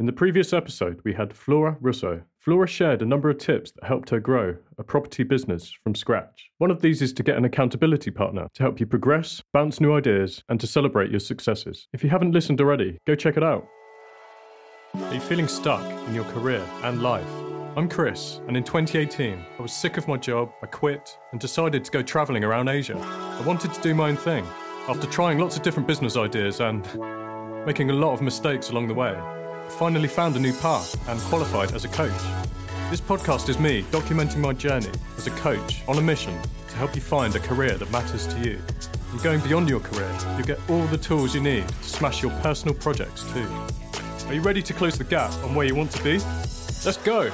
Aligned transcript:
In 0.00 0.06
the 0.06 0.12
previous 0.12 0.52
episode, 0.52 1.00
we 1.04 1.14
had 1.14 1.32
Flora 1.32 1.76
Russo. 1.80 2.20
Flora 2.40 2.66
shared 2.66 3.00
a 3.00 3.06
number 3.06 3.30
of 3.30 3.38
tips 3.38 3.70
that 3.70 3.84
helped 3.84 4.10
her 4.10 4.18
grow 4.18 4.56
a 4.76 4.82
property 4.82 5.22
business 5.22 5.72
from 5.84 5.94
scratch. 5.94 6.50
One 6.58 6.72
of 6.72 6.80
these 6.80 7.00
is 7.00 7.12
to 7.12 7.22
get 7.22 7.36
an 7.36 7.44
accountability 7.44 8.10
partner 8.10 8.48
to 8.54 8.62
help 8.64 8.80
you 8.80 8.86
progress, 8.86 9.40
bounce 9.52 9.80
new 9.80 9.94
ideas, 9.94 10.42
and 10.48 10.58
to 10.58 10.66
celebrate 10.66 11.12
your 11.12 11.20
successes. 11.20 11.86
If 11.92 12.02
you 12.02 12.10
haven't 12.10 12.32
listened 12.32 12.60
already, 12.60 12.98
go 13.06 13.14
check 13.14 13.36
it 13.36 13.44
out. 13.44 13.68
Are 14.94 15.14
you 15.14 15.20
feeling 15.20 15.46
stuck 15.46 15.84
in 16.08 16.14
your 16.16 16.24
career 16.24 16.66
and 16.82 17.00
life? 17.00 17.30
I'm 17.76 17.88
Chris, 17.88 18.40
and 18.48 18.56
in 18.56 18.64
2018, 18.64 19.38
I 19.56 19.62
was 19.62 19.72
sick 19.72 19.96
of 19.96 20.08
my 20.08 20.16
job, 20.16 20.50
I 20.60 20.66
quit, 20.66 21.16
and 21.30 21.40
decided 21.40 21.84
to 21.84 21.92
go 21.92 22.02
travelling 22.02 22.42
around 22.42 22.66
Asia. 22.66 22.98
I 22.98 23.42
wanted 23.42 23.72
to 23.72 23.80
do 23.80 23.94
my 23.94 24.08
own 24.08 24.16
thing. 24.16 24.44
After 24.88 25.06
trying 25.06 25.38
lots 25.38 25.56
of 25.56 25.62
different 25.62 25.86
business 25.86 26.16
ideas 26.16 26.58
and 26.58 26.84
making 27.64 27.90
a 27.90 27.94
lot 27.94 28.12
of 28.12 28.22
mistakes 28.22 28.70
along 28.70 28.88
the 28.88 28.94
way, 28.94 29.16
finally 29.70 30.08
found 30.08 30.36
a 30.36 30.38
new 30.38 30.52
path 30.52 30.96
and 31.08 31.20
qualified 31.22 31.72
as 31.72 31.84
a 31.84 31.88
coach. 31.88 32.10
This 32.90 33.00
podcast 33.00 33.48
is 33.48 33.58
me 33.58 33.82
documenting 33.84 34.38
my 34.38 34.52
journey 34.52 34.90
as 35.16 35.26
a 35.26 35.30
coach 35.30 35.82
on 35.88 35.98
a 35.98 36.02
mission 36.02 36.38
to 36.68 36.76
help 36.76 36.94
you 36.94 37.00
find 37.00 37.34
a 37.34 37.40
career 37.40 37.76
that 37.76 37.90
matters 37.90 38.26
to 38.28 38.38
you. 38.40 38.58
And 39.10 39.22
going 39.22 39.40
beyond 39.40 39.68
your 39.68 39.80
career, 39.80 40.16
you'll 40.36 40.46
get 40.46 40.58
all 40.68 40.84
the 40.86 40.98
tools 40.98 41.34
you 41.34 41.40
need 41.40 41.66
to 41.68 41.84
smash 41.84 42.22
your 42.22 42.32
personal 42.40 42.74
projects 42.74 43.24
too. 43.32 43.46
Are 44.26 44.34
you 44.34 44.40
ready 44.40 44.62
to 44.62 44.72
close 44.72 44.96
the 44.98 45.04
gap 45.04 45.32
on 45.44 45.54
where 45.54 45.66
you 45.66 45.74
want 45.74 45.90
to 45.92 46.02
be? 46.02 46.18
Let's 46.84 46.96
go! 46.98 47.30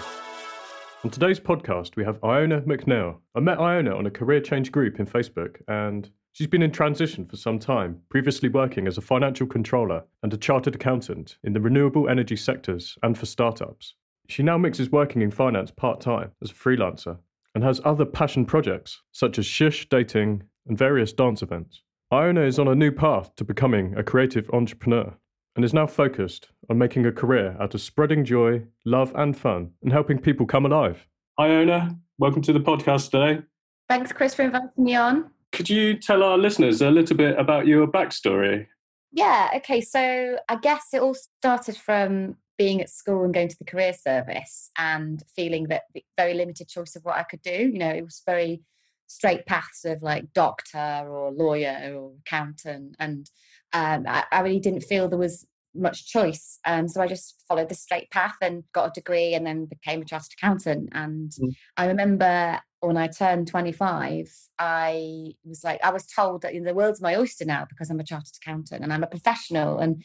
On 1.03 1.11
today's 1.11 1.41
podcast, 1.41 1.97
we 1.97 2.05
have 2.05 2.23
Iona 2.23 2.61
McNeil. 2.61 3.17
I 3.35 3.41
met 3.41 3.59
Iona 3.59 3.97
on 3.97 4.07
a 4.07 4.11
career 4.11 4.41
change 4.41 4.71
group 4.71 5.01
in 5.01 5.07
Facebook 5.07 5.57
and 5.67 6.11
She's 6.33 6.47
been 6.47 6.63
in 6.63 6.71
transition 6.71 7.27
for 7.27 7.37
some 7.37 7.59
time, 7.59 8.01
previously 8.09 8.49
working 8.49 8.87
as 8.87 8.97
a 8.97 9.03
financial 9.03 9.47
controller 9.47 10.05
and 10.23 10.33
a 10.33 10.37
chartered 10.37 10.77
accountant 10.77 11.37
in 11.43 11.53
the 11.53 11.61
renewable 11.61 12.09
energy 12.09 12.37
sectors 12.37 12.97
and 13.03 13.19
for 13.19 13.27
startups. 13.27 13.95
She 14.29 14.45
now 14.45 14.57
mixes 14.57 14.91
working 14.91 15.23
in 15.23 15.33
finance 15.33 15.73
part 15.73 16.01
time 16.01 16.31
as 16.41 16.53
a 16.53 16.55
freelancer 16.55 17.19
and 17.55 17.65
has 17.65 17.81
other 17.85 18.05
passion 18.05 18.47
projects 18.47 19.03
such 19.11 19.39
as 19.39 19.47
Shush 19.47 19.89
Dating 19.89 20.45
and 20.69 20.79
various 20.79 21.13
dance 21.13 21.43
events. 21.43 21.83
Iona 22.13 22.43
is 22.43 22.61
on 22.61 22.69
a 22.69 22.77
new 22.77 22.93
path 22.93 23.35
to 23.37 23.45
becoming 23.45 23.95
a 23.97 24.05
creative 24.05 24.49
entrepreneur 24.53 25.13
and 25.57 25.65
is 25.65 25.75
now 25.75 25.89
focused 25.89 26.51
on 26.71 26.79
making 26.79 27.07
a 27.07 27.13
career 27.13 27.57
out 27.61 27.75
of 27.75 27.81
spreading 27.81 28.25
joy, 28.25 28.63
love, 28.85 29.13
and 29.17 29.37
fun 29.37 29.73
and 29.83 29.93
helping 29.93 30.19
people 30.19 30.47
come 30.47 30.65
alive. 30.65 31.09
Iona, 31.41 31.99
welcome 32.19 32.43
to 32.43 32.53
the 32.53 32.61
podcast 32.61 33.11
today. 33.11 33.43
Thanks, 33.89 34.13
Chris, 34.13 34.33
for 34.33 34.43
inviting 34.43 34.71
me 34.79 34.95
on. 34.95 35.29
Could 35.53 35.69
you 35.69 35.99
tell 35.99 36.23
our 36.23 36.39
listeners 36.39 36.81
a 36.81 36.91
little 36.91 37.17
bit 37.17 37.39
about 37.39 37.67
your 37.67 37.87
backstory? 37.87 38.67
Yeah, 39.13 39.51
okay. 39.57 39.81
So 39.81 40.39
I 40.49 40.57
guess 40.57 40.89
it 40.93 41.03
all 41.03 41.15
started 41.15 41.77
from 41.77 42.37
being 42.57 42.81
at 42.81 42.91
school 42.91 43.25
and 43.25 43.35
going 43.35 43.49
to 43.49 43.59
the 43.59 43.65
career 43.65 43.93
service 43.93 44.71
and 44.79 45.23
feeling 45.35 45.69
that 45.69 45.85
very 46.17 46.35
limited 46.35 46.69
choice 46.69 46.95
of 46.95 47.05
what 47.05 47.17
I 47.17 47.23
could 47.25 47.43
do. 47.43 47.51
You 47.51 47.79
know, 47.79 47.91
it 47.91 48.05
was 48.05 48.23
very 48.25 48.63
straight 49.07 49.45
paths 49.47 49.85
of 49.85 50.03
like 50.03 50.33
doctor 50.35 51.05
or 51.09 51.33
lawyer 51.33 51.93
or 51.97 52.13
accountant. 52.21 52.95
And 53.01 53.29
um, 53.73 54.05
I, 54.07 54.25
I, 54.31 54.41
really 54.41 54.61
didn't 54.61 54.83
feel 54.83 55.09
there 55.09 55.19
was 55.19 55.47
much 55.75 56.07
choice. 56.07 56.59
Um, 56.65 56.87
so 56.87 57.01
I 57.01 57.07
just 57.07 57.43
followed 57.49 57.69
the 57.69 57.75
straight 57.75 58.11
path 58.11 58.37
and 58.41 58.63
got 58.73 58.89
a 58.89 58.93
degree 58.95 59.35
and 59.35 59.47
then 59.47 59.65
became 59.65 60.03
a 60.03 60.05
chartered 60.05 60.35
accountant. 60.37 60.91
And 60.93 61.31
mm. 61.33 61.53
I 61.77 61.87
remember 61.87 62.61
when 62.81 62.97
I 62.97 63.09
turned 63.09 63.49
25, 63.49 64.31
I 64.59 65.35
was 65.45 65.65
like, 65.65 65.81
I 65.85 65.91
was 65.91 66.07
told 66.07 66.43
that 66.43 66.53
the 66.53 66.75
world's 66.75 67.01
my 67.01 67.17
oyster 67.17 67.45
now 67.45 67.67
because 67.69 67.91
I'm 67.91 68.01
a 68.01 68.05
chartered 68.05 68.37
accountant 68.43 68.83
and 68.83 68.93
I'm 68.93 69.03
a 69.03 69.09
professional 69.09 69.79
and 69.79 70.03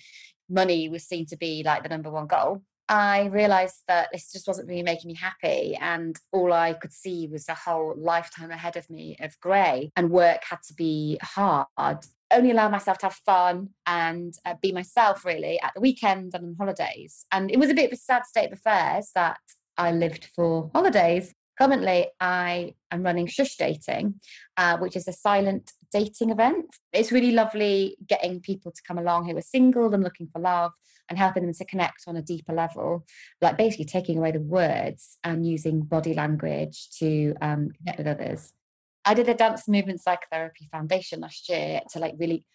money 0.49 0.89
was 0.89 1.03
seen 1.03 1.25
to 1.27 1.37
be 1.37 1.63
like 1.63 1.83
the 1.83 1.89
number 1.89 2.09
one 2.09 2.27
goal. 2.27 2.61
I 2.87 3.25
realized 3.25 3.81
that 3.87 4.09
this 4.13 4.31
just 4.31 4.47
wasn't 4.47 4.67
really 4.67 4.83
making 4.83 5.07
me 5.07 5.15
happy. 5.15 5.75
And 5.81 6.15
all 6.31 6.53
I 6.53 6.73
could 6.73 6.93
see 6.93 7.27
was 7.27 7.49
a 7.49 7.55
whole 7.55 7.95
lifetime 7.97 8.51
ahead 8.51 8.77
of 8.77 8.87
me 8.91 9.17
of 9.19 9.39
grey, 9.39 9.89
and 9.95 10.11
work 10.11 10.43
had 10.47 10.61
to 10.67 10.75
be 10.75 11.17
hard 11.23 12.05
only 12.31 12.51
allow 12.51 12.69
myself 12.69 12.97
to 12.99 13.07
have 13.07 13.15
fun 13.25 13.69
and 13.85 14.33
uh, 14.45 14.55
be 14.61 14.71
myself 14.71 15.25
really 15.25 15.59
at 15.61 15.73
the 15.73 15.81
weekends 15.81 16.33
and 16.33 16.43
on 16.45 16.55
holidays. 16.57 17.25
And 17.31 17.51
it 17.51 17.59
was 17.59 17.69
a 17.69 17.73
bit 17.73 17.87
of 17.87 17.93
a 17.93 17.97
sad 17.97 18.25
state 18.25 18.47
of 18.47 18.53
affairs 18.53 19.11
that 19.15 19.37
I 19.77 19.91
lived 19.91 20.25
for 20.35 20.69
holidays. 20.73 21.33
Currently, 21.57 22.07
I 22.19 22.75
am 22.91 23.03
running 23.03 23.27
Shush 23.27 23.55
Dating, 23.55 24.19
uh, 24.57 24.77
which 24.77 24.95
is 24.95 25.07
a 25.07 25.13
silent 25.13 25.71
dating 25.91 26.31
event. 26.31 26.75
It's 26.91 27.11
really 27.11 27.31
lovely 27.31 27.97
getting 28.05 28.41
people 28.41 28.71
to 28.71 28.81
come 28.85 28.97
along 28.97 29.29
who 29.29 29.37
are 29.37 29.41
single 29.41 29.93
and 29.93 30.03
looking 30.03 30.27
for 30.27 30.39
love 30.39 30.73
and 31.07 31.17
helping 31.17 31.43
them 31.43 31.53
to 31.53 31.65
connect 31.65 32.03
on 32.07 32.17
a 32.17 32.21
deeper 32.21 32.53
level, 32.53 33.05
like 33.41 33.57
basically 33.57 33.85
taking 33.85 34.17
away 34.17 34.31
the 34.31 34.39
words 34.39 35.17
and 35.23 35.47
using 35.47 35.81
body 35.81 36.13
language 36.13 36.89
to 36.99 37.35
um, 37.41 37.69
connect 37.77 37.99
with 37.99 38.07
others. 38.07 38.53
I 39.05 39.13
did 39.13 39.29
a 39.29 39.35
dance 39.35 39.67
movement 39.67 40.01
psychotherapy 40.01 40.67
foundation 40.71 41.21
last 41.21 41.47
year 41.47 41.81
to 41.91 41.99
like 41.99 42.15
really 42.17 42.45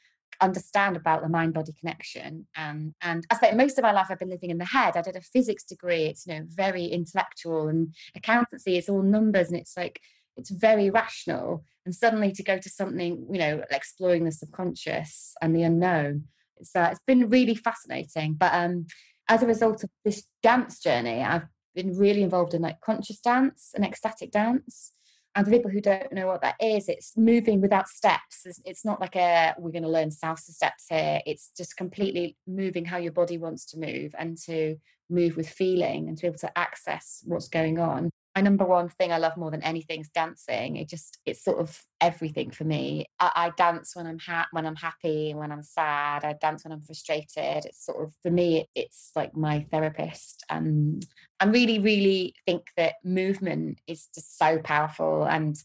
understand 0.41 0.97
about 0.97 1.23
the 1.23 1.29
mind 1.29 1.53
body 1.55 1.73
connection 1.79 2.47
and 2.57 2.95
and 3.03 3.27
I 3.31 3.35
spent 3.37 3.57
most 3.57 3.79
of 3.79 3.83
my 3.83 3.93
life 3.93 4.07
I've 4.11 4.19
been 4.19 4.31
living 4.31 4.51
in 4.51 4.59
the 4.59 4.65
head. 4.65 4.97
I 4.97 5.03
did 5.03 5.17
a 5.17 5.21
physics 5.21 5.65
degree. 5.65 6.05
It's 6.05 6.27
you 6.27 6.35
know 6.35 6.47
very 6.49 6.87
intellectual 6.87 7.69
and 7.69 7.95
accountancy. 8.15 8.77
It's 8.77 8.89
all 8.89 9.03
numbers 9.03 9.49
and 9.49 9.59
it's 9.59 9.77
like 9.77 10.01
it's 10.37 10.51
very 10.51 10.91
rational. 10.91 11.65
And 11.85 11.95
suddenly 11.95 12.33
to 12.33 12.43
go 12.43 12.59
to 12.59 12.69
something 12.69 13.27
you 13.31 13.39
know 13.39 13.63
exploring 13.71 14.25
the 14.25 14.33
subconscious 14.33 15.35
and 15.43 15.55
the 15.55 15.63
unknown 15.63 16.25
it's 16.59 16.77
uh, 16.77 16.89
it's 16.91 17.03
been 17.07 17.29
really 17.29 17.55
fascinating. 17.55 18.35
But 18.35 18.53
um 18.55 18.87
as 19.29 19.43
a 19.43 19.47
result 19.47 19.85
of 19.85 19.91
this 20.05 20.25
dance 20.43 20.81
journey 20.81 21.23
I've 21.23 21.47
been 21.75 21.97
really 21.97 22.23
involved 22.23 22.55
in 22.55 22.63
like 22.63 22.81
conscious 22.81 23.21
dance 23.21 23.73
and 23.75 23.85
ecstatic 23.85 24.31
dance 24.33 24.93
and 25.35 25.47
for 25.47 25.53
people 25.53 25.71
who 25.71 25.81
don't 25.81 26.13
know 26.13 26.27
what 26.27 26.43
that 26.43 26.57
is, 26.61 26.89
it's 26.89 27.17
moving 27.17 27.61
without 27.61 27.89
steps. 27.89 28.47
It's, 28.65 28.85
not 28.85 29.01
like 29.01 29.15
a 29.15 29.55
we're 29.59 29.71
going 29.71 29.85
to 29.85 29.89
learn 29.89 30.09
salsa 30.09 30.51
steps 30.51 30.87
here. 30.89 31.21
It's 31.25 31.53
just 31.57 31.77
completely 31.77 32.37
moving 32.47 32.85
how 32.85 32.97
your 32.97 33.13
body 33.13 33.39
wants 33.39 33.67
to 33.67 33.79
move 33.79 34.15
and 34.19 34.37
to 34.47 34.77
move 35.09 35.37
with 35.37 35.49
feeling 35.49 36.09
and 36.09 36.17
to 36.17 36.23
be 36.23 36.27
able 36.27 36.39
to 36.39 36.59
access 36.59 37.23
what's 37.25 37.49
going 37.49 37.79
on 37.79 38.11
my 38.37 38.43
number 38.43 38.65
one 38.65 38.89
thing 38.89 39.13
I 39.13 39.19
love 39.19 39.37
more 39.37 39.51
than 39.51 39.63
anything 39.63 40.01
is 40.01 40.09
dancing. 40.09 40.77
It 40.77 40.89
just 40.89 41.19
it's 41.27 41.43
sort 41.43 41.59
of 41.59 41.83
everything 42.01 42.51
for 42.51 42.65
me. 42.65 43.07
I, 43.19 43.31
I 43.35 43.51
dance 43.57 43.97
when 43.97 44.07
I'm 44.07 44.19
ha- 44.19 44.47
when 44.53 44.67
I'm 44.67 44.77
happy, 44.77 45.35
when 45.35 45.51
I'm 45.51 45.63
sad. 45.63 46.25
I 46.25 46.35
dance 46.35 46.65
when 46.65 46.73
I'm 46.73 46.83
frustrated. 46.83 47.65
It's 47.65 47.85
sort 47.85 48.03
of 48.03 48.15
for 48.23 48.31
me, 48.31 48.61
it, 48.61 48.69
it's 48.75 49.11
like 49.17 49.37
my 49.37 49.67
therapist. 49.73 50.45
And 50.49 51.05
I 51.41 51.47
really, 51.47 51.81
really 51.81 52.35
think 52.47 52.69
that 52.77 52.95
movement 53.05 53.81
is 53.87 54.09
just 54.15 54.39
so 54.39 54.59
powerful, 54.59 55.25
and 55.25 55.57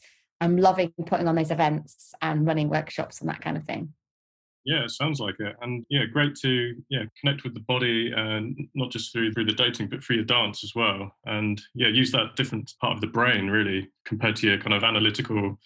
I'm 0.42 0.58
loving 0.58 0.92
putting 1.06 1.28
on 1.28 1.36
those 1.36 1.52
events 1.52 2.14
and 2.22 2.48
running 2.48 2.70
workshops 2.70 3.22
and 3.22 3.30
that 3.30 3.42
kind 3.42 3.58
of 3.58 3.66
thing. 3.66 3.94
Yeah, 4.66 4.84
it 4.84 4.92
sounds 4.92 5.20
like 5.20 5.36
it, 5.40 5.56
and 5.62 5.86
yeah, 5.90 6.06
great 6.12 6.36
to 6.38 6.76
yeah 6.90 7.03
connect 7.22 7.44
with 7.44 7.53
the 7.53 7.59
body 7.62 8.12
and 8.16 8.68
not 8.74 8.92
just 8.92 9.12
through 9.12 9.31
through 9.31 9.46
the 9.46 9.53
dating, 9.53 9.90
but 9.90 10.03
through 10.03 10.18
your 10.18 10.26
dance 10.26 10.64
as 10.64 10.74
well, 10.76 11.12
and 11.26 11.62
yeah, 11.76 11.88
use 11.88 12.12
that 12.12 12.36
different 12.36 12.72
part 12.81 12.94
of 12.94 13.02
the 13.02 13.08
brain 13.08 13.48
really 13.48 13.90
compared 14.06 14.36
to 14.38 14.48
your 14.48 14.58
kind 14.58 14.74
of 14.74 14.84
analytical 14.84 15.59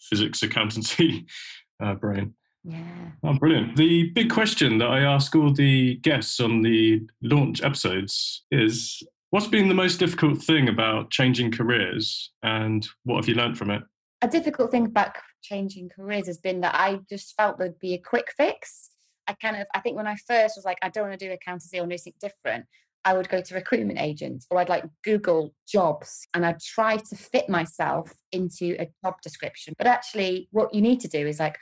physics 0.00 0.42
accountancy 0.42 1.26
uh, 1.82 1.94
brain. 1.94 2.34
Yeah. 2.64 3.10
Oh, 3.22 3.34
brilliant. 3.34 3.76
The 3.76 4.10
big 4.10 4.30
question 4.30 4.78
that 4.78 4.88
I 4.88 5.00
ask 5.00 5.36
all 5.36 5.52
the 5.52 5.96
guests 5.96 6.40
on 6.40 6.62
the 6.62 7.06
launch 7.22 7.62
episodes 7.62 8.42
is 8.50 9.02
what's 9.30 9.46
been 9.46 9.68
the 9.68 9.74
most 9.74 9.98
difficult 9.98 10.42
thing 10.42 10.68
about 10.68 11.10
changing 11.10 11.52
careers 11.52 12.32
and 12.42 12.86
what 13.04 13.16
have 13.16 13.28
you 13.28 13.36
learned 13.36 13.56
from 13.56 13.70
it? 13.70 13.82
A 14.22 14.28
difficult 14.28 14.72
thing 14.72 14.86
about 14.86 15.14
changing 15.48 15.88
careers 15.88 16.26
has 16.26 16.38
been 16.38 16.60
that 16.60 16.74
I 16.74 17.00
just 17.08 17.34
felt 17.36 17.58
there'd 17.58 17.78
be 17.78 17.94
a 17.94 17.98
quick 17.98 18.32
fix. 18.36 18.90
I 19.26 19.34
kind 19.34 19.56
of, 19.56 19.66
I 19.74 19.80
think 19.80 19.96
when 19.96 20.06
I 20.06 20.16
first 20.26 20.54
was 20.56 20.64
like, 20.64 20.78
I 20.82 20.88
don't 20.88 21.08
want 21.08 21.18
to 21.18 21.26
do 21.26 21.32
accountancy 21.32 21.78
or 21.78 21.84
anything 21.84 22.14
different, 22.20 22.66
I 23.04 23.14
would 23.14 23.28
go 23.28 23.40
to 23.40 23.54
recruitment 23.54 24.00
agents 24.00 24.46
or 24.50 24.58
I'd 24.58 24.68
like 24.68 24.84
Google 25.04 25.54
jobs 25.68 26.26
and 26.34 26.44
I'd 26.44 26.60
try 26.60 26.96
to 26.96 27.16
fit 27.16 27.48
myself 27.48 28.12
into 28.32 28.76
a 28.80 28.88
job 29.04 29.14
description. 29.22 29.74
But 29.78 29.86
actually, 29.86 30.48
what 30.50 30.74
you 30.74 30.80
need 30.80 31.00
to 31.00 31.08
do 31.08 31.26
is 31.26 31.38
like 31.38 31.56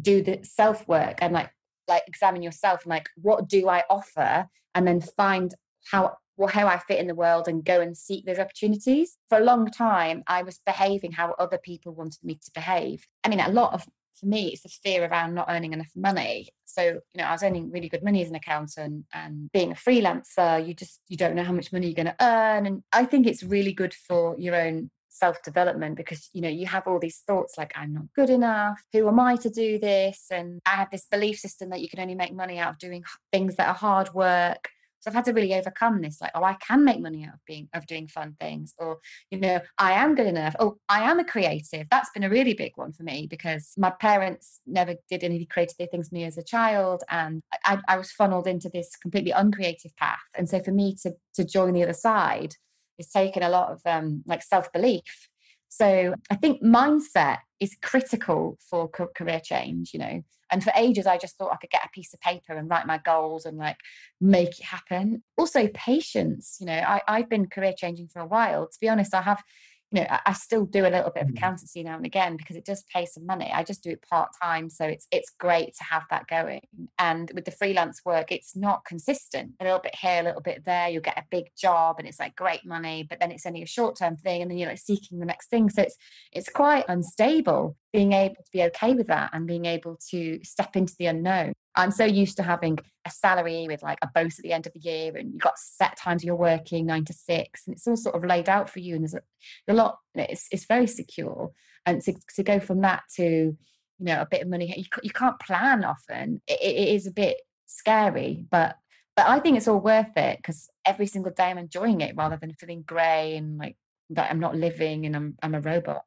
do 0.00 0.22
the 0.22 0.40
self 0.42 0.86
work 0.88 1.18
and 1.20 1.32
like 1.32 1.50
like 1.86 2.02
examine 2.06 2.42
yourself 2.42 2.82
and 2.82 2.90
like 2.90 3.08
what 3.16 3.48
do 3.48 3.68
I 3.68 3.84
offer 3.88 4.48
and 4.74 4.86
then 4.86 5.00
find 5.00 5.54
how 5.90 6.16
well, 6.38 6.48
how 6.48 6.68
I 6.68 6.78
fit 6.78 7.00
in 7.00 7.08
the 7.08 7.14
world 7.14 7.48
and 7.48 7.64
go 7.64 7.80
and 7.80 7.96
seek 7.96 8.24
those 8.24 8.38
opportunities. 8.38 9.16
For 9.28 9.38
a 9.38 9.44
long 9.44 9.70
time, 9.70 10.22
I 10.26 10.42
was 10.42 10.60
behaving 10.64 11.12
how 11.12 11.34
other 11.38 11.58
people 11.58 11.92
wanted 11.92 12.22
me 12.22 12.36
to 12.36 12.50
behave. 12.54 13.06
I 13.24 13.28
mean, 13.28 13.40
a 13.40 13.50
lot 13.50 13.74
of 13.74 13.84
for 14.18 14.26
me, 14.26 14.48
it's 14.48 14.62
the 14.62 14.68
fear 14.68 15.04
around 15.04 15.34
not 15.34 15.46
earning 15.48 15.72
enough 15.72 15.90
money. 15.94 16.48
So, 16.64 16.82
you 16.82 17.00
know, 17.16 17.24
I 17.24 17.32
was 17.32 17.42
earning 17.42 17.70
really 17.70 17.88
good 17.88 18.02
money 18.02 18.22
as 18.22 18.28
an 18.28 18.34
accountant 18.34 19.06
and 19.12 19.50
being 19.52 19.70
a 19.70 19.76
freelancer, 19.76 20.66
you 20.66 20.74
just 20.74 21.00
you 21.08 21.16
don't 21.16 21.34
know 21.34 21.44
how 21.44 21.52
much 21.52 21.72
money 21.72 21.86
you're 21.86 21.94
going 21.94 22.06
to 22.06 22.24
earn. 22.24 22.66
And 22.66 22.82
I 22.92 23.04
think 23.04 23.26
it's 23.26 23.42
really 23.42 23.72
good 23.72 23.94
for 23.94 24.34
your 24.38 24.56
own 24.56 24.90
self-development 25.10 25.96
because 25.96 26.28
you 26.32 26.40
know 26.40 26.48
you 26.48 26.66
have 26.66 26.86
all 26.86 26.98
these 26.98 27.22
thoughts 27.26 27.56
like 27.56 27.72
i'm 27.74 27.94
not 27.94 28.04
good 28.14 28.30
enough 28.30 28.80
who 28.92 29.08
am 29.08 29.18
i 29.18 29.34
to 29.34 29.48
do 29.48 29.78
this 29.78 30.26
and 30.30 30.60
i 30.66 30.70
have 30.70 30.90
this 30.90 31.06
belief 31.10 31.38
system 31.38 31.70
that 31.70 31.80
you 31.80 31.88
can 31.88 31.98
only 31.98 32.14
make 32.14 32.32
money 32.32 32.58
out 32.58 32.70
of 32.70 32.78
doing 32.78 33.02
things 33.32 33.56
that 33.56 33.66
are 33.66 33.74
hard 33.74 34.12
work 34.12 34.68
So 35.00 35.10
I've 35.10 35.14
had 35.14 35.24
to 35.26 35.32
really 35.32 35.54
overcome 35.54 36.00
this, 36.00 36.20
like, 36.20 36.32
oh, 36.34 36.44
I 36.44 36.54
can 36.54 36.84
make 36.84 37.00
money 37.00 37.24
out 37.24 37.34
of 37.34 37.44
being 37.46 37.68
of 37.74 37.86
doing 37.86 38.06
fun 38.08 38.36
things, 38.40 38.74
or 38.78 38.98
you 39.30 39.38
know, 39.38 39.60
I 39.78 39.92
am 39.92 40.14
good 40.14 40.26
enough. 40.26 40.56
Oh, 40.58 40.78
I 40.88 41.10
am 41.10 41.18
a 41.18 41.24
creative. 41.24 41.86
That's 41.90 42.10
been 42.10 42.24
a 42.24 42.30
really 42.30 42.54
big 42.54 42.72
one 42.76 42.92
for 42.92 43.02
me 43.02 43.26
because 43.28 43.72
my 43.76 43.90
parents 43.90 44.60
never 44.66 44.94
did 45.08 45.24
any 45.24 45.46
creative 45.46 45.76
things 45.90 46.08
for 46.08 46.14
me 46.14 46.24
as 46.24 46.38
a 46.38 46.42
child, 46.42 47.04
and 47.08 47.42
I, 47.64 47.78
I 47.88 47.96
was 47.96 48.10
funneled 48.10 48.46
into 48.46 48.68
this 48.68 48.96
completely 48.96 49.30
uncreative 49.32 49.96
path. 49.96 50.18
And 50.36 50.48
so 50.48 50.60
for 50.60 50.72
me 50.72 50.96
to 51.02 51.12
to 51.34 51.44
join 51.44 51.74
the 51.74 51.82
other 51.82 51.92
side, 51.92 52.54
it's 52.98 53.12
taken 53.12 53.42
a 53.42 53.48
lot 53.48 53.70
of 53.70 53.80
um, 53.86 54.22
like 54.26 54.42
self 54.42 54.72
belief. 54.72 55.28
So 55.68 56.14
I 56.30 56.34
think 56.34 56.62
mindset 56.62 57.38
is 57.60 57.76
critical 57.82 58.58
for 58.60 58.88
career 58.88 59.40
change, 59.40 59.92
you 59.92 60.00
know. 60.00 60.22
And 60.50 60.64
for 60.64 60.72
ages, 60.74 61.06
I 61.06 61.18
just 61.18 61.36
thought 61.36 61.52
I 61.52 61.56
could 61.56 61.70
get 61.70 61.84
a 61.84 61.90
piece 61.90 62.14
of 62.14 62.20
paper 62.20 62.54
and 62.54 62.70
write 62.70 62.86
my 62.86 62.98
goals 62.98 63.44
and 63.44 63.58
like 63.58 63.76
make 64.20 64.58
it 64.58 64.64
happen. 64.64 65.22
Also, 65.36 65.68
patience. 65.74 66.56
You 66.60 66.66
know, 66.66 66.72
I, 66.72 67.02
I've 67.06 67.28
been 67.28 67.48
career 67.48 67.74
changing 67.76 68.08
for 68.08 68.20
a 68.20 68.26
while. 68.26 68.66
To 68.66 68.80
be 68.80 68.88
honest, 68.88 69.14
I 69.14 69.22
have 69.22 69.42
you 69.90 70.00
know, 70.00 70.06
I, 70.10 70.20
I, 70.26 70.32
still 70.34 70.66
do 70.66 70.86
a 70.86 70.90
little 70.90 71.10
bit 71.10 71.22
of 71.22 71.28
mm. 71.28 71.36
accountancy 71.36 71.82
now 71.82 71.96
and 71.96 72.04
again 72.04 72.36
because 72.36 72.56
it 72.56 72.64
does 72.64 72.84
pay 72.92 73.06
some 73.06 73.24
money. 73.24 73.50
I 73.52 73.62
just 73.62 73.82
do 73.82 73.90
it 73.90 74.02
part 74.02 74.30
time, 74.42 74.68
so 74.68 74.84
it's 74.84 75.06
it's 75.10 75.30
great 75.38 75.74
to 75.76 75.84
have 75.84 76.02
that 76.10 76.26
going. 76.26 76.60
And 76.98 77.30
with 77.34 77.46
the 77.46 77.50
freelance 77.50 78.02
work, 78.04 78.30
it's 78.30 78.54
not 78.54 78.84
consistent. 78.84 79.52
A 79.60 79.64
little 79.64 79.78
bit 79.78 79.94
here, 79.94 80.20
a 80.20 80.24
little 80.24 80.42
bit 80.42 80.64
there. 80.66 80.88
You'll 80.88 81.02
get 81.02 81.18
a 81.18 81.24
big 81.30 81.46
job, 81.58 81.96
and 81.98 82.06
it's 82.06 82.20
like 82.20 82.36
great 82.36 82.66
money, 82.66 83.06
but 83.08 83.18
then 83.20 83.30
it's 83.30 83.46
only 83.46 83.62
a 83.62 83.66
short 83.66 83.96
term 83.96 84.16
thing, 84.16 84.42
and 84.42 84.50
then 84.50 84.58
you're 84.58 84.68
like 84.68 84.78
seeking 84.78 85.20
the 85.20 85.26
next 85.26 85.48
thing. 85.48 85.70
So 85.70 85.82
it's 85.82 85.96
it's 86.32 86.50
quite 86.50 86.84
unstable. 86.88 87.76
Being 87.92 88.12
able 88.12 88.34
to 88.36 88.50
be 88.52 88.62
okay 88.64 88.92
with 88.92 89.06
that 89.06 89.30
and 89.32 89.46
being 89.46 89.64
able 89.64 89.98
to 90.10 90.40
step 90.44 90.76
into 90.76 90.94
the 90.98 91.06
unknown. 91.06 91.54
I'm 91.74 91.90
so 91.90 92.04
used 92.04 92.36
to 92.38 92.42
having 92.42 92.78
a 93.06 93.10
salary 93.10 93.66
with 93.68 93.82
like 93.82 93.98
a 94.02 94.08
bonus 94.12 94.38
at 94.38 94.42
the 94.42 94.52
end 94.52 94.66
of 94.66 94.72
the 94.72 94.80
year, 94.80 95.16
and 95.16 95.32
you've 95.32 95.42
got 95.42 95.58
set 95.58 95.96
times 95.96 96.24
you're 96.24 96.36
working 96.36 96.86
nine 96.86 97.04
to 97.06 97.12
six, 97.12 97.66
and 97.66 97.74
it's 97.74 97.86
all 97.86 97.96
sort 97.96 98.16
of 98.16 98.24
laid 98.24 98.48
out 98.48 98.68
for 98.68 98.80
you. 98.80 98.94
And 98.94 99.04
there's 99.04 99.14
a, 99.14 99.22
a 99.68 99.74
lot, 99.74 99.98
it's, 100.14 100.48
it's 100.50 100.66
very 100.66 100.86
secure. 100.86 101.52
And 101.86 102.02
to, 102.02 102.14
to 102.36 102.42
go 102.42 102.60
from 102.60 102.80
that 102.82 103.04
to, 103.16 103.24
you 103.24 103.56
know, 103.98 104.20
a 104.20 104.26
bit 104.26 104.42
of 104.42 104.48
money, 104.48 104.72
you, 104.76 104.84
you 105.02 105.10
can't 105.10 105.38
plan 105.40 105.84
often. 105.84 106.42
It, 106.46 106.60
it 106.60 106.88
is 106.94 107.06
a 107.06 107.12
bit 107.12 107.38
scary, 107.66 108.44
but 108.50 108.76
but 109.18 109.26
I 109.26 109.40
think 109.40 109.56
it's 109.56 109.66
all 109.66 109.80
worth 109.80 110.16
it 110.16 110.36
because 110.36 110.70
every 110.86 111.06
single 111.06 111.32
day 111.32 111.46
I'm 111.46 111.58
enjoying 111.58 112.02
it 112.02 112.14
rather 112.14 112.36
than 112.36 112.54
feeling 112.54 112.82
grey 112.82 113.36
and 113.36 113.58
like 113.58 113.76
that 114.10 114.30
I'm 114.30 114.38
not 114.38 114.54
living 114.56 115.06
and 115.06 115.16
I'm 115.16 115.36
I'm 115.42 115.56
a 115.56 115.60
robot. 115.60 116.02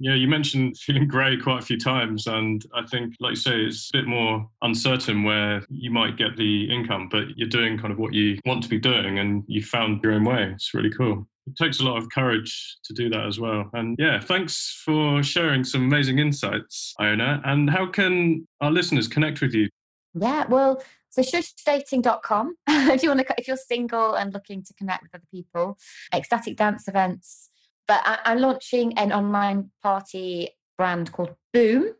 Yeah, 0.00 0.14
you 0.14 0.28
mentioned 0.28 0.76
feeling 0.78 1.08
grey 1.08 1.36
quite 1.36 1.62
a 1.62 1.66
few 1.66 1.78
times, 1.78 2.26
and 2.28 2.64
I 2.74 2.86
think, 2.86 3.14
like 3.18 3.30
you 3.30 3.36
say, 3.36 3.62
it's 3.62 3.90
a 3.92 3.98
bit 3.98 4.06
more 4.06 4.48
uncertain 4.62 5.24
where 5.24 5.62
you 5.68 5.90
might 5.90 6.16
get 6.16 6.36
the 6.36 6.72
income, 6.72 7.08
but 7.10 7.36
you're 7.36 7.48
doing 7.48 7.78
kind 7.78 7.92
of 7.92 7.98
what 7.98 8.14
you 8.14 8.38
want 8.46 8.62
to 8.62 8.68
be 8.68 8.78
doing, 8.78 9.18
and 9.18 9.42
you 9.48 9.62
found 9.62 10.02
your 10.02 10.12
own 10.12 10.24
way. 10.24 10.52
It's 10.54 10.72
really 10.72 10.90
cool. 10.90 11.26
It 11.48 11.56
takes 11.56 11.80
a 11.80 11.84
lot 11.84 11.96
of 11.96 12.08
courage 12.10 12.76
to 12.84 12.94
do 12.94 13.08
that 13.08 13.26
as 13.26 13.40
well. 13.40 13.70
And 13.72 13.96
yeah, 13.98 14.20
thanks 14.20 14.82
for 14.84 15.22
sharing 15.22 15.64
some 15.64 15.84
amazing 15.84 16.20
insights, 16.20 16.94
Iona. 17.00 17.40
And 17.44 17.68
how 17.68 17.86
can 17.86 18.46
our 18.60 18.70
listeners 18.70 19.08
connect 19.08 19.40
with 19.40 19.54
you? 19.54 19.68
Yeah, 20.14 20.46
well, 20.46 20.82
so 21.10 21.22
shushdating.com 21.22 22.56
if 22.68 23.02
you 23.02 23.08
want 23.08 23.20
to 23.20 23.34
if 23.38 23.48
you're 23.48 23.56
single 23.56 24.14
and 24.14 24.32
looking 24.32 24.62
to 24.62 24.74
connect 24.74 25.02
with 25.02 25.14
other 25.14 25.26
people, 25.32 25.78
ecstatic 26.14 26.56
dance 26.56 26.86
events 26.86 27.50
but 27.88 28.02
I, 28.04 28.32
am 28.32 28.38
launching 28.38 28.96
an 28.98 29.12
online 29.12 29.70
party 29.82 30.50
brand 30.76 31.10
called 31.10 31.34
Boom, 31.52 31.94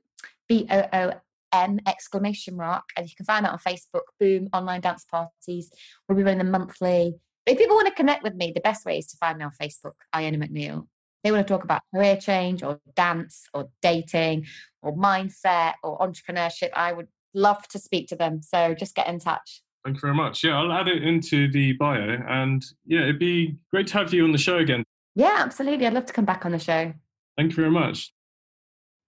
B 0.49 0.67
O 0.71 0.85
O 0.93 1.13
M 1.53 1.81
exclamation 1.87 2.57
mark. 2.57 2.85
And 2.97 3.09
you 3.09 3.17
can 3.17 3.25
find 3.27 3.45
that 3.45 3.53
on 3.53 3.59
Facebook, 3.59 4.03
Boom 4.21 4.49
Online 4.53 4.83
Dance 4.83 5.07
Parties. 5.11 5.73
We'll 6.09 6.19
be 6.19 6.23
running 6.23 6.39
them 6.39 6.51
monthly. 6.51 7.15
But 7.45 7.53
if 7.53 7.59
people 7.59 7.77
want 7.77 7.89
to 7.89 7.95
connect 7.95 8.23
with 8.23 8.35
me, 8.35 8.53
the 8.55 8.61
best 8.61 8.85
way 8.85 8.99
is 8.99 9.07
to 9.09 9.17
find 9.17 9.39
me 9.39 9.45
on 9.45 9.53
Facebook, 9.61 9.95
Iona 10.15 10.39
McNeil. 10.39 10.87
They 11.25 11.33
want 11.33 11.47
to 11.47 11.53
talk 11.53 11.65
about 11.65 11.83
career 11.93 12.17
change 12.17 12.63
or 12.63 12.81
dance 12.95 13.47
or 13.53 13.71
dating 13.83 14.47
or 14.83 14.95
mindset 14.95 15.75
or 15.83 15.99
entrepreneurship. 15.99 16.71
I 16.75 16.93
would 16.93 17.09
love 17.35 17.67
to 17.69 17.79
speak 17.79 18.09
to 18.09 18.17
them. 18.17 18.43
So 18.43 18.75
just 18.75 18.95
get 18.95 19.09
in 19.09 19.19
touch. 19.19 19.63
Thank 19.85 19.97
you 19.97 20.01
very 20.01 20.15
much. 20.15 20.45
Yeah, 20.45 20.59
I'll 20.59 20.73
add 20.73 20.89
it 20.89 21.03
into 21.03 21.51
the 21.51 21.73
bio. 21.73 22.19
And 22.29 22.65
yeah, 22.85 23.03
it'd 23.03 23.19
be 23.19 23.57
great 23.71 23.87
to 23.89 23.95
have 23.95 24.13
you 24.13 24.25
on 24.25 24.33
the 24.33 24.39
show 24.39 24.59
again. 24.59 24.85
Yeah, 25.19 25.35
absolutely. 25.39 25.85
I'd 25.85 25.95
love 25.95 26.07
to 26.07 26.13
come 26.13 26.25
back 26.25 26.47
on 26.47 26.53
the 26.53 26.61
show. 26.61 26.95
Thank 27.37 27.51
you 27.51 27.57
very 27.57 27.73
much. 27.73 28.13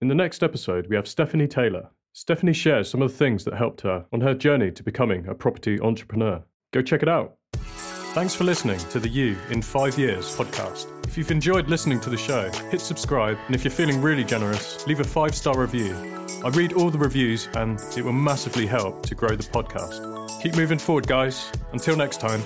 In 0.01 0.09
the 0.09 0.15
next 0.15 0.43
episode, 0.43 0.89
we 0.89 0.97
have 0.97 1.07
Stephanie 1.07 1.47
Taylor. 1.47 1.91
Stephanie 2.15 2.53
shares 2.53 2.91
some 2.91 3.01
of 3.01 3.13
the 3.13 3.17
things 3.17 3.45
that 3.45 3.55
helped 3.55 3.83
her 3.83 4.07
on 4.13 4.21
her 4.21 4.35
journey 4.35 4.73
to 4.73 4.83
becoming 4.83 5.29
a 5.29 5.35
property 5.37 5.79
entrepreneur. 5.81 6.43
Go 6.73 6.83
check 6.83 7.05
it 7.05 7.09
out. 7.09 7.37
Thanks 7.53 8.35
for 8.35 8.43
listening 8.43 8.81
to 8.91 8.99
the 8.99 9.09
You 9.09 9.37
in 9.51 9.63
Five 9.63 9.97
Years 10.01 10.37
podcast. 10.37 10.89
If 11.07 11.17
you've 11.17 11.31
enjoyed 11.31 11.69
listening 11.69 12.01
to 12.01 12.11
the 12.11 12.17
show, 12.17 12.51
hit 12.71 12.81
subscribe, 12.81 13.39
and 13.47 13.55
if 13.55 13.63
you're 13.63 13.71
feeling 13.71 14.03
really 14.03 14.25
generous, 14.25 14.85
leave 14.89 14.99
a 14.99 15.05
five 15.05 15.33
star 15.33 15.57
review. 15.57 15.95
I 16.45 16.49
read 16.49 16.73
all 16.73 16.91
the 16.91 16.99
reviews, 16.99 17.49
and 17.55 17.81
it 17.97 18.05
will 18.05 18.13
massively 18.13 18.67
help 18.67 19.07
to 19.07 19.15
grow 19.15 19.37
the 19.37 19.45
podcast. 19.45 20.43
Keep 20.43 20.57
moving 20.57 20.79
forward, 20.79 21.07
guys. 21.07 21.53
Until 21.73 21.97
next 21.97 22.21
time. 22.21 22.43